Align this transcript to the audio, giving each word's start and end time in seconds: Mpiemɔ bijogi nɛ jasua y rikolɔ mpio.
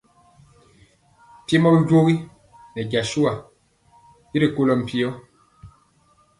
Mpiemɔ 1.41 1.69
bijogi 1.77 2.15
nɛ 2.73 2.81
jasua 2.91 3.33
y 4.33 4.37
rikolɔ 4.41 4.73
mpio. 4.81 5.09